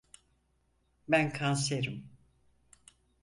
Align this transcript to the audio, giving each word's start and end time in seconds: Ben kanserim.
Ben 1.07 1.31
kanserim. 1.33 2.09